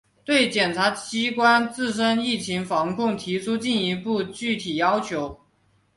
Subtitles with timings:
[0.25, 5.39] 对检察机关自身疫情防控提出进一步具体要求